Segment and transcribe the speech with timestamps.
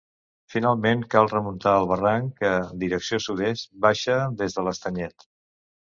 [0.53, 2.53] Finalment cal remuntar el barranc que,
[2.85, 5.29] direcció sud-est, baixa des de l'estanyet.